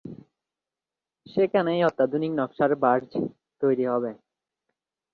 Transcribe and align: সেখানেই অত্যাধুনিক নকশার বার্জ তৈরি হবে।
সেখানেই 1.27 1.81
অত্যাধুনিক 1.83 2.31
নকশার 2.39 2.71
বার্জ 2.75 3.09
তৈরি 3.61 3.85
হবে। 3.85 4.11